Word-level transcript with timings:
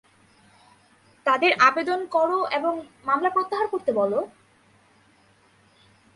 তাদের 1.25 1.51
আবেদন 1.59 1.99
কর 2.05 2.29
এবং 2.51 2.73
মামলা 3.05 3.29
প্রত্যাহার 3.29 3.67
করতে 3.67 3.91
বল। 3.93 4.13